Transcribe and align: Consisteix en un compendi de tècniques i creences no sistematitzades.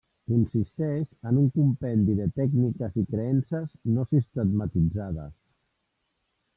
Consisteix 0.29 1.03
en 1.31 1.37
un 1.41 1.51
compendi 1.57 2.17
de 2.21 2.27
tècniques 2.41 2.99
i 3.05 3.05
creences 3.13 3.79
no 3.97 4.09
sistematitzades. 4.17 5.33